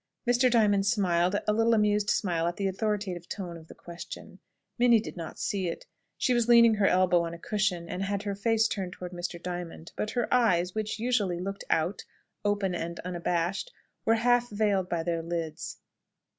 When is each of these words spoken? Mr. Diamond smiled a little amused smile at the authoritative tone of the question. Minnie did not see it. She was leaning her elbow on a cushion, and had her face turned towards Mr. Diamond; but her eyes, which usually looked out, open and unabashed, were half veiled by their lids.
Mr. 0.27 0.49
Diamond 0.49 0.83
smiled 0.87 1.35
a 1.47 1.53
little 1.53 1.75
amused 1.75 2.09
smile 2.09 2.47
at 2.47 2.55
the 2.57 2.67
authoritative 2.67 3.29
tone 3.29 3.55
of 3.55 3.67
the 3.67 3.75
question. 3.75 4.39
Minnie 4.79 4.99
did 4.99 5.15
not 5.15 5.37
see 5.37 5.67
it. 5.67 5.85
She 6.17 6.33
was 6.33 6.47
leaning 6.47 6.73
her 6.73 6.87
elbow 6.87 7.21
on 7.23 7.35
a 7.35 7.37
cushion, 7.37 7.87
and 7.87 8.01
had 8.01 8.23
her 8.23 8.33
face 8.33 8.67
turned 8.67 8.93
towards 8.93 9.13
Mr. 9.13 9.39
Diamond; 9.39 9.91
but 9.95 10.09
her 10.09 10.27
eyes, 10.33 10.73
which 10.73 10.97
usually 10.97 11.39
looked 11.39 11.65
out, 11.69 12.03
open 12.43 12.73
and 12.73 12.99
unabashed, 13.01 13.71
were 14.03 14.15
half 14.15 14.49
veiled 14.49 14.89
by 14.89 15.03
their 15.03 15.21
lids. 15.21 15.77